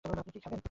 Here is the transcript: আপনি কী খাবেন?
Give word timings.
আপনি 0.05 0.31
কী 0.33 0.39
খাবেন? 0.39 0.59